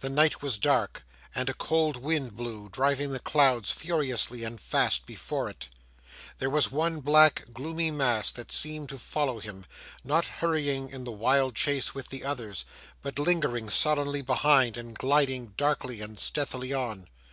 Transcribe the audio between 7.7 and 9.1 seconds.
mass that seemed to